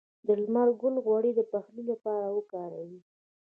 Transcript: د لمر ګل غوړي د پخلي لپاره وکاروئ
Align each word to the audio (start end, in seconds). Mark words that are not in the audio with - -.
د 0.25 0.27
لمر 0.41 0.67
ګل 0.81 0.95
غوړي 1.05 1.31
د 1.35 1.41
پخلي 1.51 1.83
لپاره 1.91 2.27
وکاروئ 2.37 2.95